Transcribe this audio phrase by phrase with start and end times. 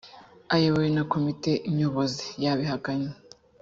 [0.55, 3.09] ayobowe na komite nyobozi yabihakanye